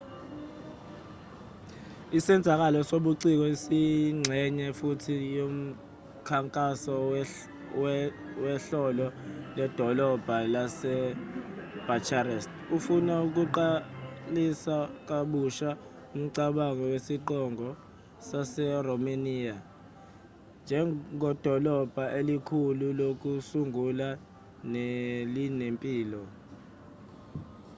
isenzakalo 2.17 2.79
sobuciko 2.89 3.45
siyingxenye 3.63 4.67
futhi 4.79 5.15
yomkhankaso 5.37 6.95
wehhlolo 8.43 9.07
ledolobha 9.57 10.37
lasebucharest 10.53 12.49
ofuna 12.75 13.13
ukuqalisa 13.27 14.77
kabusha 15.09 15.69
umcabango 16.15 16.83
wesiqongo 16.93 17.69
saseromaniya 18.27 19.55
njengedolobha 20.61 22.03
elikhulu 22.19 22.87
lokusungula 22.99 24.07
nelinempilo 24.71 26.21